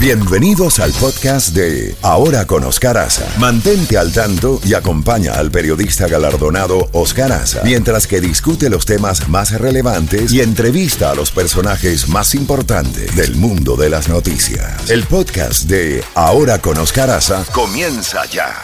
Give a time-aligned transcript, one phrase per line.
[0.00, 3.08] Bienvenidos al podcast de Ahora con Oscar.
[3.40, 9.28] Mantente al tanto y acompaña al periodista galardonado Oscar Aza mientras que discute los temas
[9.28, 14.88] más relevantes y entrevista a los personajes más importantes del mundo de las noticias.
[14.88, 17.10] El podcast de Ahora con Oscar
[17.52, 18.54] comienza ya.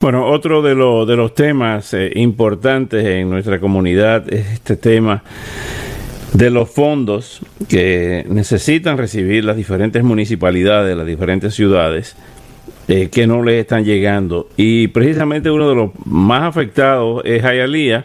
[0.00, 5.22] Bueno, otro de, de los temas eh, importantes en nuestra comunidad es este tema
[6.36, 12.14] de los fondos que necesitan recibir las diferentes municipalidades, las diferentes ciudades,
[12.88, 14.50] eh, que no les están llegando.
[14.54, 18.04] Y precisamente uno de los más afectados es Jayalía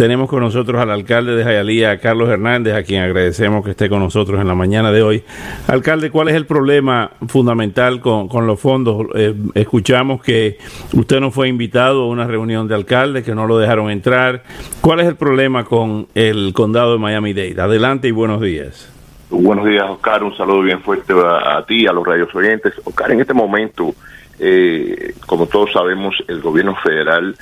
[0.00, 3.98] tenemos con nosotros al alcalde de Jayalía, Carlos Hernández, a quien agradecemos que esté con
[3.98, 5.22] nosotros en la mañana de hoy.
[5.66, 9.08] Alcalde, ¿cuál es el problema fundamental con, los fondos?
[9.14, 10.56] Eh, escuchamos que
[10.94, 14.42] usted no fue invitado a una reunión de alcaldes, que no lo dejaron entrar.
[14.80, 17.60] ¿Cuál es el problema con el condado de Miami-Dade?
[17.60, 18.90] Adelante y buenos días.
[19.28, 20.24] Buenos días, Oscar.
[20.24, 22.72] Un saludo bien fuerte a, ti, a los radios oyentes.
[22.84, 23.94] Oscar, en este momento,
[24.38, 27.36] eh, como todos sabemos, el gobierno federal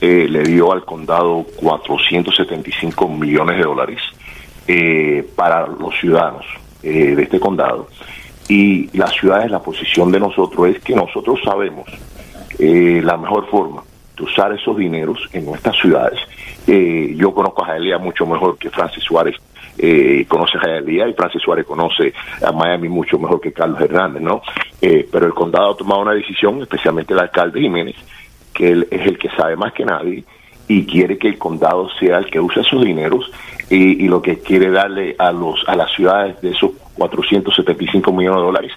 [0.00, 4.00] eh, le dio al condado 475 millones de dólares
[4.68, 6.46] eh, para los ciudadanos
[6.84, 7.88] eh, de este condado.
[8.48, 11.88] Y las ciudades, la posición de nosotros es que nosotros sabemos
[12.60, 13.82] la mejor forma
[14.16, 16.18] de usar esos dineros en nuestras ciudades.
[16.66, 19.36] yo conozco a Jaelía mucho mejor que Francis Suárez
[20.26, 22.12] conoce a Jaelía y Francis Suárez conoce
[22.44, 24.42] a Miami mucho mejor que Carlos Hernández, ¿no?
[24.80, 27.94] pero el condado ha tomado una decisión, especialmente el alcalde Jiménez,
[28.58, 30.24] que él es el que sabe más que nadie
[30.66, 33.30] y quiere que el condado sea el que use esos dineros
[33.70, 38.46] y, lo que quiere darle a los a las ciudades de esos 475 millones de
[38.46, 38.72] dólares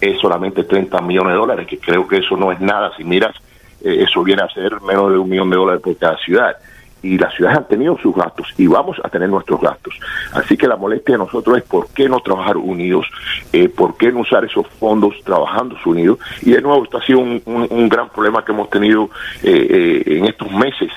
[0.00, 2.92] es solamente 30 millones de dólares, que creo que eso no es nada.
[2.96, 3.34] Si miras,
[3.82, 6.56] eh, eso viene a ser menos de un millón de dólares por cada ciudad
[7.06, 9.94] y las ciudades han tenido sus gastos y vamos a tener nuestros gastos.
[10.32, 13.06] Así que la molestia de nosotros es por qué no trabajar unidos,
[13.52, 16.18] eh, por qué no usar esos fondos trabajando unidos.
[16.42, 19.10] Y de nuevo, esto ha sido un, gran problema que hemos tenido
[19.42, 20.90] eh, eh, en estos meses,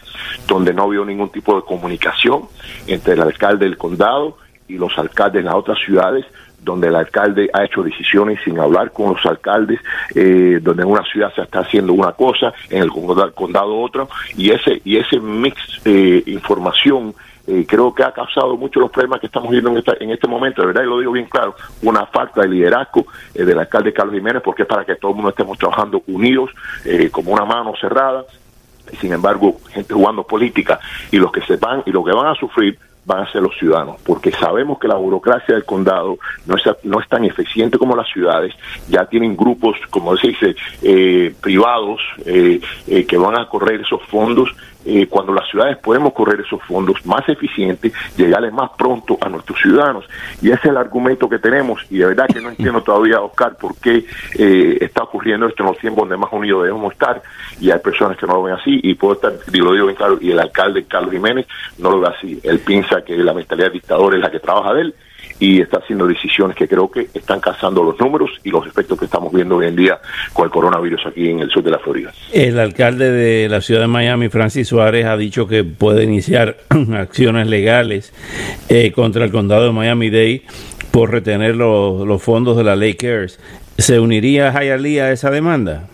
[0.48, 2.44] donde no había ningún tipo de comunicación
[2.88, 6.26] entre el alcalde del condado y los alcaldes de las otras ciudades
[6.62, 9.80] donde el alcalde ha hecho decisiones sin hablar con los alcaldes,
[10.16, 14.52] eh, donde en una ciudad se está haciendo una cosa, en el condado, otra, y
[14.52, 17.14] ese y ese mix de información
[17.48, 20.62] eh, creo que ha causado mucho los problemas que estamos viendo en, en este momento,
[20.62, 24.14] de verdad, y lo digo bien claro, una falta de liderazgo eh, del alcalde Carlos
[24.14, 26.52] Jiménez, porque es para que todo el mundo estemos trabajando unidos,
[27.12, 28.24] como una mano cerrada,
[29.00, 30.80] sin embargo, gente jugando política,
[31.12, 32.78] y los que se van y los que van a sufrir
[33.10, 37.00] van a ser los ciudadanos, porque sabemos que la burocracia del condado no es, no
[37.00, 38.54] es tan eficiente como las ciudades,
[38.88, 44.04] ya tienen grupos, como se dice, eh, privados eh, eh, que van a correr esos
[44.04, 44.56] fondos
[44.86, 49.60] eh, cuando las ciudades podemos correr esos fondos más eficientes, llegarles más pronto a nuestros
[49.60, 50.06] ciudadanos.
[50.42, 51.82] Y ese es el argumento que tenemos.
[51.90, 54.06] Y de verdad que no entiendo todavía, Oscar, por qué
[54.38, 57.22] eh, está ocurriendo esto en los tiempos donde más unidos debemos estar.
[57.60, 58.80] Y hay personas que no lo ven así.
[58.84, 61.48] Y puedo estar, lo digo bien claro, y el alcalde Carlos Jiménez
[61.78, 62.40] no lo ve así.
[62.44, 64.96] Él piensa que la mentalidad dictador es la que trabaja de él
[65.40, 69.06] y está haciendo decisiones que creo que están cazando los números y los efectos que
[69.06, 70.00] estamos viendo hoy en día
[70.34, 72.12] con el coronavirus aquí en el sur de la Florida.
[72.34, 76.58] El alcalde de la ciudad de Miami, Francis Suárez, ha dicho que puede iniciar
[76.94, 78.14] acciones legales
[78.68, 80.44] eh, contra el condado de Miami-Dade
[80.92, 83.40] por retener los, fondos de la ley CARES.
[83.78, 85.88] ¿Se uniría Hialeah a esa demanda?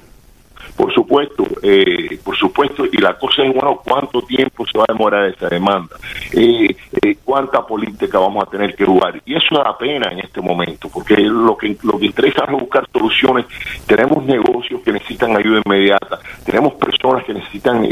[0.76, 4.94] Por supuesto, eh, por supuesto, y la cosa es, bueno, ¿cuánto tiempo se va a
[4.94, 5.96] demorar esta demanda?
[6.34, 9.22] Eh, eh, ¿Cuánta política vamos a tener que jugar?
[9.26, 12.88] Y eso da pena en este momento, porque lo que, lo que interesa es buscar
[12.92, 13.46] soluciones.
[13.86, 17.84] Tenemos negocios que necesitan ayuda inmediata, tenemos personas que necesitan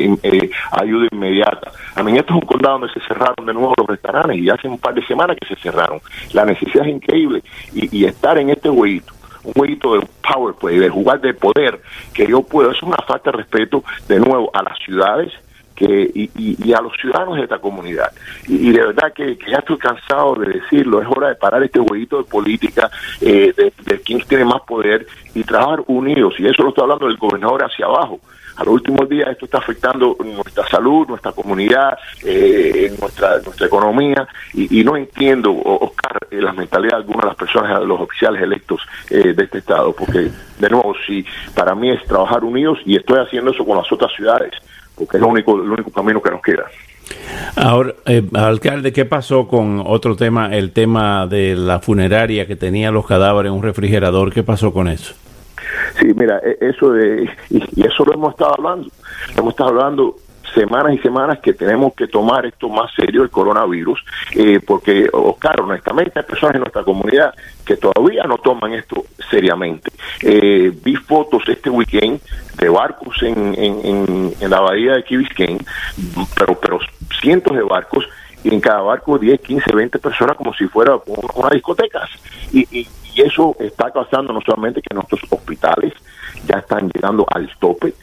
[0.72, 1.72] ayuda inmediata.
[1.96, 4.68] A mí, esto es un condado donde se cerraron de nuevo los restaurantes y hace
[4.68, 6.00] un par de semanas que se cerraron.
[6.34, 7.42] La necesidad es increíble
[7.74, 9.14] y, y estar en este hueito
[9.44, 11.82] un jueguito de power play, de jugar de poder,
[12.14, 15.32] que yo puedo, es una falta de respeto de nuevo a las ciudades
[15.76, 18.12] que, y, a los ciudadanos de esta comunidad.
[18.48, 22.18] Y, de verdad que, ya estoy cansado de decirlo, es hora de parar este jueguito
[22.18, 22.90] de política,
[23.22, 26.36] eh, de, de quién tiene más poder y trabajar unidos.
[26.40, 28.20] Y eso lo estoy hablando del gobernador hacia abajo
[28.56, 34.28] a los últimos días esto está afectando nuestra salud, nuestra comunidad, eh, nuestra nuestra economía
[34.54, 38.82] y, no entiendo, Oscar, eh, la de algunas de las personas, de los oficiales electos
[39.10, 40.30] eh, de este estado, porque
[40.60, 44.12] de nuevo, si para mí es trabajar unidos y estoy haciendo eso con las otras
[44.14, 44.54] ciudades,
[44.96, 46.66] porque es lo único, el único camino que nos queda.
[47.56, 52.92] Ahora, eh, alcalde, ¿qué pasó con otro tema, el tema de la funeraria que tenía
[52.92, 54.34] los cadáveres en un refrigerador?
[54.34, 55.14] ¿Qué pasó con eso?
[56.00, 58.90] Sí, mira, e, eso de, y, eso lo hemos estado hablando,
[59.38, 60.16] hemos estado hablando
[60.54, 64.04] semanas y semanas que tenemos que tomar esto más serio, el coronavirus,
[64.36, 67.34] eh, porque, Oscar, honestamente hay personas en nuestra comunidad
[67.66, 69.92] que todavía no toman esto seriamente.
[70.22, 72.22] Eh, vi fotos este weekend
[72.58, 75.60] de barcos en, en, en, la bahía de Key Biscayne,
[76.38, 76.80] pero, pero
[77.22, 78.08] cientos de barcos
[78.44, 81.00] y en cada barco 10, 15, 20 personas como si fuera
[81.36, 82.08] una discoteca.
[82.52, 85.94] Y, y, y eso está causando no solamente que nuestros hospitales
[86.46, 87.94] ya están llegando al tope,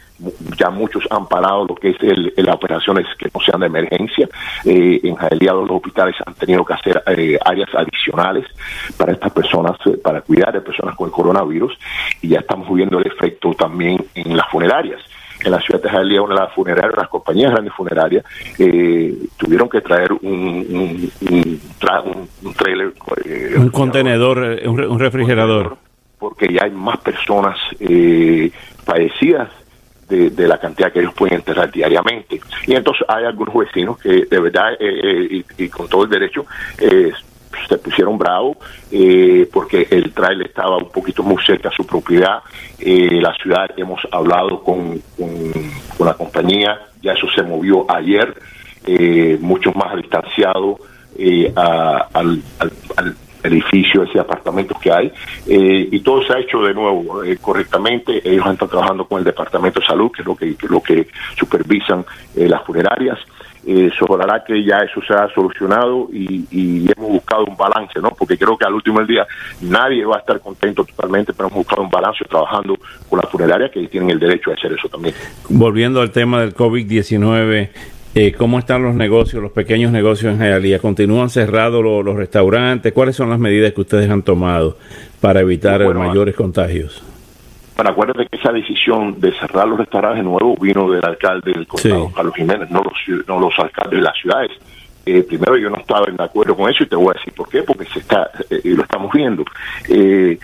[0.57, 4.29] ya muchos han parado lo que es el, las operaciones que no sean de emergencia.
[4.65, 8.45] Eh, en Jaelía los hospitales han tenido que hacer eh, áreas adicionales
[8.97, 11.77] para estas personas, eh, para cuidar de personas con el coronavirus
[12.21, 15.01] y ya estamos viendo el efecto también en las funerarias
[15.43, 18.23] en la ciudad de Jalía, una de las funerarias, las compañías grandes funerarias,
[18.59, 22.93] eh, tuvieron que traer un, un, un, un trailer.
[23.25, 25.77] Eh, un contenedor, un, un, refrigerador.
[26.19, 28.51] Porque ya hay más personas eh,
[28.85, 29.49] fallecidas
[30.11, 32.39] de, la cantidad que ellos pueden enterrar diariamente.
[32.67, 36.45] Y entonces hay algunos vecinos que de verdad, y, y, con todo el derecho,
[37.67, 38.57] se pusieron bravos
[38.91, 42.39] eh, porque el trailer estaba un poquito muy cerca a su propiedad.
[42.79, 48.35] Eh, la ciudad hemos hablado con, con, la compañía, ya eso se movió ayer,
[48.85, 50.79] eh, mucho más distanciado
[51.55, 55.11] a, al, al, al, edificio, ese apartamento que hay,
[55.47, 58.21] y todo se ha hecho de nuevo correctamente.
[58.23, 61.07] Ellos están trabajando con el Departamento de Salud, que es lo que, que lo que
[61.35, 62.05] supervisan
[62.35, 63.19] las funerarias
[63.65, 68.09] eh, ojalá que ya eso se ha solucionado y, y, hemos buscado un balance, ¿no?
[68.09, 69.27] Porque creo que al último día
[69.61, 72.75] nadie va a estar contento totalmente, pero hemos buscado un balance trabajando
[73.07, 75.13] con la funeraria que tienen el derecho a hacer eso también.
[75.49, 77.69] Volviendo al tema del COVID-19,
[78.13, 80.79] eh, ¿cómo están los negocios, los pequeños negocios en Jayalía?
[80.79, 82.91] ¿Continúan cerrados los, los, restaurantes?
[82.91, 84.77] ¿Cuáles son las medidas que ustedes han tomado
[85.21, 87.03] para evitar bueno, mayores contagios?
[87.75, 91.65] Bueno, acuérdate que esa decisión de cerrar los restaurantes de nuevo vino del alcalde del
[91.65, 92.13] condado, sí.
[92.13, 94.51] Carlos Jiménez, no los, no los alcaldes de las ciudades.
[95.03, 97.49] Eh, primero yo no estaba de acuerdo con eso y te voy a decir por
[97.49, 99.43] qué, porque se está eh, lo estamos viendo.
[99.87, 100.37] Eh,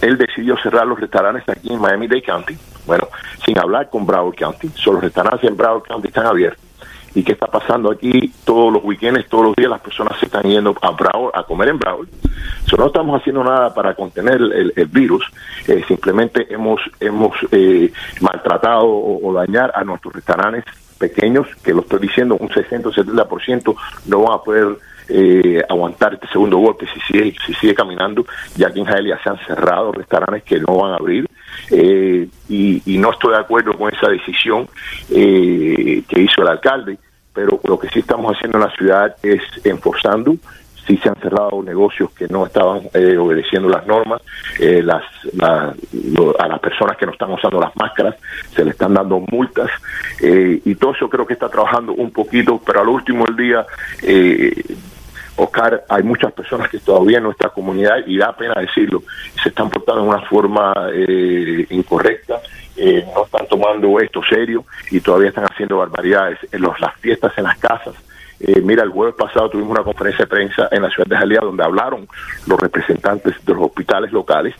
[0.00, 2.56] él decidió cerrar los restaurantes aquí en Miami-Dade County,
[2.86, 3.06] bueno,
[3.44, 6.67] sin hablar con Broward County, solo los restaurantes en Broward County están abiertos
[7.14, 10.42] y qué está pasando aquí todos los weekends, todos los días las personas se están
[10.44, 12.08] yendo a Broward, a comer en Broward.
[12.66, 14.40] So, no estamos haciendo nada para contener
[14.76, 15.24] el, virus,
[15.66, 20.64] eh, simplemente hemos hemos eh, maltratado o, o, dañar a nuestros restaurantes
[20.98, 23.74] pequeños, que lo estoy diciendo, un 60 o 70%
[24.06, 24.76] no van a poder
[25.08, 28.26] eh, aguantar este segundo golpe si sigue, si sigue caminando,
[28.56, 31.26] ya que en Jaelia se han cerrado restaurantes que no van a abrir.
[31.70, 34.68] Eh, y, y, no estoy de acuerdo con esa decisión
[35.10, 36.98] eh, que hizo el alcalde,
[37.32, 40.36] pero lo que sí estamos haciendo en la ciudad es enforzando
[40.88, 44.22] sí se han cerrado negocios que no estaban eh, obedeciendo las normas,
[44.58, 45.04] eh, las,
[45.34, 48.16] la, lo, a las personas que no están usando las máscaras
[48.54, 49.70] se le están dando multas
[50.22, 53.66] eh, y todo eso creo que está trabajando un poquito, pero al último del día
[54.02, 54.64] eh,
[55.38, 59.02] Oscar, hay muchas personas que todavía en nuestra comunidad, y da pena decirlo,
[59.42, 62.40] se están portando de una forma eh, incorrecta,
[62.76, 66.38] eh, no están tomando esto serio y todavía están haciendo barbaridades.
[66.52, 67.94] En los, las fiestas en las casas,
[68.40, 71.40] eh, mira, el jueves pasado tuvimos una conferencia de prensa en la ciudad de Jalía
[71.40, 72.06] donde hablaron
[72.46, 74.54] los representantes de los hospitales locales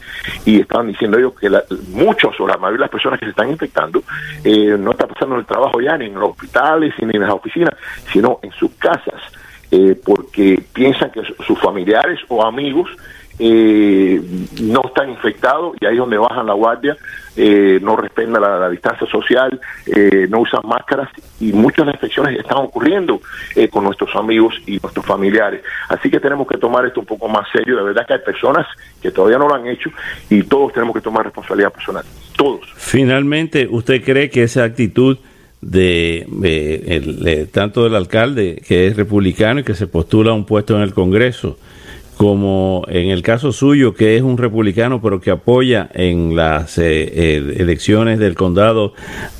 [0.44, 3.30] y estaban diciendo ellos que la, muchos o la mayoría de las personas que se
[3.30, 4.02] están infectando
[4.42, 7.74] eh, no está pasando el trabajo ya ni en los hospitales ni en las oficinas,
[8.12, 9.22] sino en sus casas
[9.70, 12.90] eh, porque piensan que sus familiares o amigos
[13.38, 14.20] eh,
[14.60, 16.96] no están infectados y ahí es donde bajan la guardia,
[17.36, 21.08] eh, no respetan la, distancia social, eh, no usan máscaras
[21.38, 23.20] y muchas de las infecciones están ocurriendo
[23.54, 25.62] eh, con nuestros amigos y nuestros familiares.
[25.88, 27.76] Así que tenemos que tomar esto un poco más serio.
[27.76, 28.66] De verdad que hay personas
[29.00, 29.90] que todavía no lo han hecho
[30.28, 32.04] y todos tenemos que tomar responsabilidad personal.
[32.36, 32.60] Todos.
[32.74, 35.18] Finalmente, ¿usted cree que esa actitud
[35.60, 40.34] de, de, el, de, tanto del alcalde que es republicano y que se postula a
[40.34, 41.58] un puesto en el Congreso
[42.16, 47.36] como en el caso suyo que es un republicano pero que apoya en las eh,
[47.56, 48.92] elecciones del condado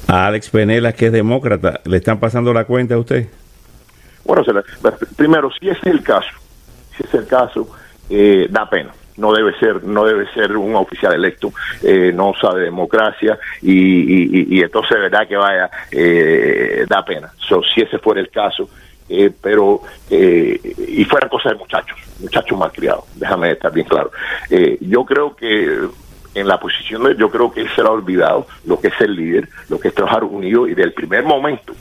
[0.07, 1.81] a Alex Penela que es demócrata.
[1.85, 3.29] Le están pasando la cuenta a usted
[4.25, 4.43] bueno
[5.17, 6.31] primero si es el caso
[6.97, 7.69] si es el caso
[8.11, 12.63] eh, da pena no debe ser no debe ser un oficial electo eh, no sabe
[12.63, 17.31] democracia y, y, y, entonces verdad que vaya eh, da pena.
[17.75, 18.69] Si ese fuera el caso
[19.09, 24.11] eh, pero eh, y fueran cosas de muchachos muchachos malcriados déjame estar bien claro.
[24.51, 25.79] Eh, yo creo que
[26.35, 29.01] en la posición de yo creo que él se lo ha olvidado lo que es
[29.01, 31.75] el líder, lo que es trabajar unido y del primer momento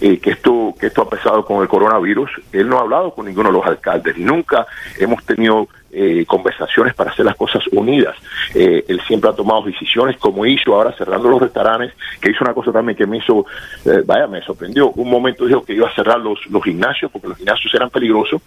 [0.00, 3.26] eh, que esto que esto ha pasado con el coronavirus, él no ha hablado con
[3.26, 4.66] ninguno de los alcaldes, nunca
[4.98, 8.16] hemos tenido eh, conversaciones para hacer las cosas unidas.
[8.54, 12.54] Eh, él siempre ha tomado decisiones como hizo ahora cerrando los restaurantes, que hizo una
[12.54, 13.44] cosa también que me hizo,
[13.84, 14.90] eh, vaya, me sorprendió.
[14.92, 18.40] Un momento dijo que iba a cerrar los, los gimnasios porque los gimnasios eran peligrosos.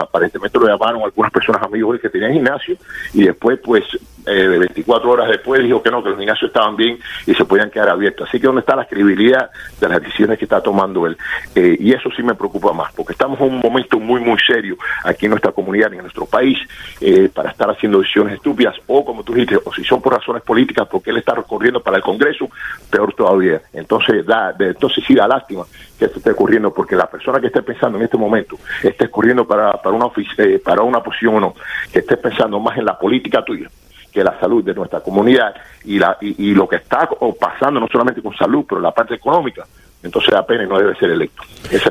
[0.00, 2.76] aparentemente lo llamaron algunas personas amigos que tenían gimnasio
[3.12, 3.84] y después pues
[4.26, 7.70] eh, 24 horas después dijo que no, que los gimnasios estaban bien y se podían
[7.70, 8.28] quedar abiertos.
[8.28, 11.16] Así que ¿dónde está la credibilidad de las decisiones que está tomando él?
[11.54, 14.76] Eh, y eso sí me preocupa más, porque estamos en un momento muy, muy serio
[15.04, 16.58] aquí en nuestra comunidad, en nuestro país,
[17.00, 20.42] eh, para estar haciendo decisiones estúpidas o, como tú dijiste, o si son por razones
[20.42, 22.48] políticas, porque él está recorriendo para el Congreso,
[22.90, 23.62] peor todavía.
[23.72, 25.64] Entonces, da, de, entonces sí da lástima
[25.98, 29.46] que esto esté ocurriendo, porque la persona que esté pensando en este momento, esté corriendo
[29.46, 30.06] para, para, una,
[30.38, 31.54] eh, para una posición o no,
[31.92, 33.68] que esté pensando más en la política tuya,
[34.12, 37.08] que la salud de nuestra comunidad y, la, y, lo que está
[37.38, 39.64] pasando no solamente con salud, pero la parte económica,
[40.02, 41.42] entonces apenas no debe ser electo.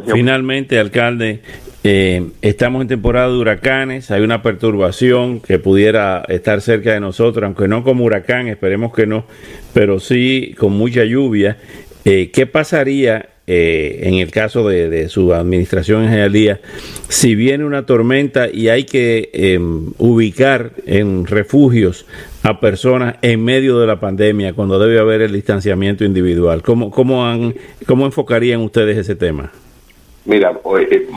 [0.05, 1.41] Finalmente, alcalde,
[1.83, 7.43] eh, estamos en temporada de huracanes, hay una perturbación que pudiera estar cerca de nosotros,
[7.45, 9.25] aunque no como huracán, esperemos que no,
[9.73, 11.57] pero sí con mucha lluvia.
[12.05, 16.59] Eh, ¿Qué pasaría eh, en el caso de, su administración en Jayalía,
[17.07, 22.05] si viene una tormenta y hay que em, ubicar en refugios
[22.43, 27.25] a personas en medio de la pandemia, cuando debe haber el distanciamiento individual, ¿cómo, cómo,
[27.25, 27.55] han,
[27.87, 29.51] cómo enfocarían ustedes ese tema?
[30.25, 31.09] Mira, hoy, eh,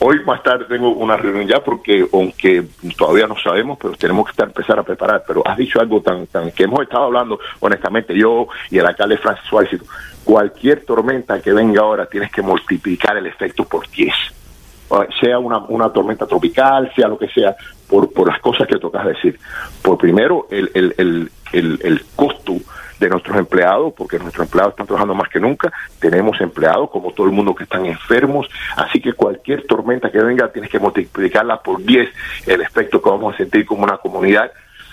[0.00, 2.64] hoy, más tarde tengo una reunión ya porque aunque
[2.96, 5.24] todavía no sabemos, pero tenemos que empezar a preparar.
[5.26, 9.16] Pero has dicho algo tan, tan que hemos estado hablando honestamente yo y el alcalde
[9.18, 9.80] Francis Suárez
[10.24, 14.14] cualquier tormenta que venga ahora tienes que multiplicar el efecto por 10.
[15.20, 17.54] Sea una, una tormenta tropical, sea lo que sea,
[17.88, 19.38] por, por las cosas que tocas decir.
[19.82, 22.56] Por primero, el, el, el, el costo
[23.00, 27.26] de nuestros empleados, porque nuestros empleados están trabajando más que nunca, tenemos empleados como todo
[27.26, 31.82] el mundo que están enfermos, así que cualquier tormenta que venga tienes que multiplicarla por
[31.82, 32.08] 10
[32.46, 34.52] el efecto que vamos a sentir como una comunidad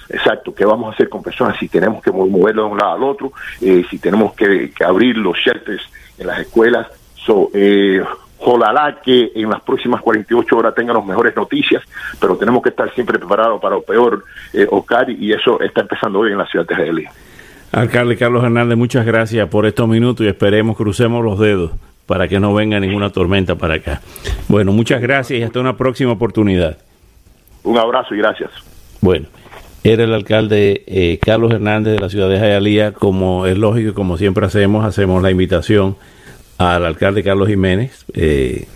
[0.10, 3.04] exacto, qué vamos a hacer con personas si tenemos que moverlo de un lado al
[3.04, 5.84] otro, eh, si tenemos que, abrir los shelters
[6.18, 6.88] en las escuelas.
[7.16, 8.02] So, eh,
[8.40, 11.84] ojalá que en las próximas 48 horas tengamos mejores noticias,
[12.22, 14.24] pero tenemos que estar siempre preparados para lo peor,
[14.54, 17.12] eh, Oscar, y eso está empezando hoy en la ciudad de Jalía.
[17.72, 21.72] Alcalde Carlos Hernández, muchas gracias por estos minutos y esperemos, crucemos los dedos
[22.06, 24.02] para que no venga ninguna tormenta para acá.
[24.48, 26.78] Bueno, muchas gracias y hasta una próxima oportunidad.
[27.64, 28.52] Un abrazo y gracias.
[29.02, 29.28] Bueno
[29.84, 32.92] era el alcalde eh, Carlos Hernández de la ciudad de Jayalía.
[32.92, 35.96] Como es lógico y como siempre hacemos, hacemos la invitación
[36.58, 38.68] al alcalde Carlos Jiménez eh,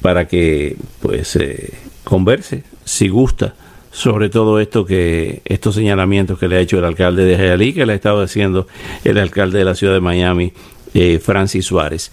[0.00, 1.74] para que pues eh,
[2.04, 3.54] converse, si gusta,
[3.90, 7.86] sobre todo esto que estos señalamientos que le ha hecho el alcalde de Jayalí, que
[7.86, 8.66] le ha estado haciendo
[9.04, 10.52] el alcalde de la ciudad de Miami,
[11.22, 12.12] Francis Suárez.